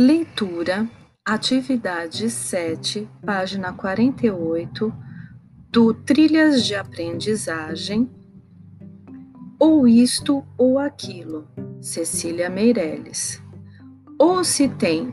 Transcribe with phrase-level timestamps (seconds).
[0.00, 0.88] Leitura,
[1.26, 4.94] atividade 7, página 48,
[5.72, 8.08] do Trilhas de Aprendizagem,
[9.58, 11.48] ou isto ou aquilo,
[11.80, 13.42] Cecília Meirelles.
[14.16, 15.12] Ou se tem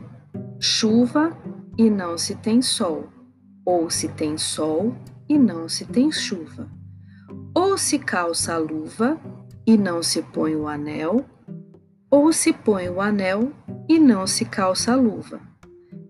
[0.60, 1.36] chuva
[1.76, 3.08] e não se tem sol,
[3.64, 4.94] ou se tem sol
[5.28, 6.70] e não se tem chuva.
[7.52, 9.20] Ou se calça a luva
[9.66, 11.26] e não se põe o anel,
[12.10, 13.52] ou se põe o anel
[13.88, 15.40] e não se calça a luva.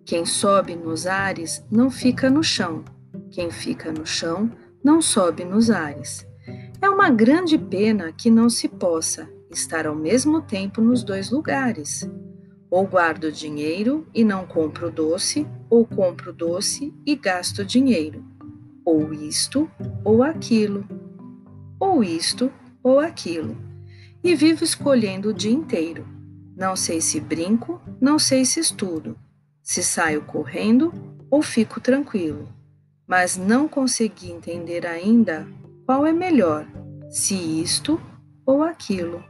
[0.04, 2.84] Quem sobe nos ares não fica no chão,
[3.30, 4.50] quem fica no chão
[4.82, 6.26] não sobe nos ares.
[6.80, 12.08] É uma grande pena que não se possa estar ao mesmo tempo nos dois lugares.
[12.70, 18.24] Ou guardo dinheiro e não compro doce, ou compro doce e gasto dinheiro.
[18.84, 19.68] Ou isto
[20.04, 20.86] ou aquilo.
[21.80, 23.65] Ou isto ou aquilo.
[24.26, 26.16] E vivo escolhendo o dia inteiro
[26.56, 29.14] não sei se brinco, não sei se estudo,
[29.62, 30.90] se saio correndo
[31.30, 32.48] ou fico tranquilo,
[33.06, 35.46] mas não consegui entender ainda
[35.84, 36.66] qual é melhor,
[37.10, 38.00] se isto
[38.46, 39.22] ou aquilo.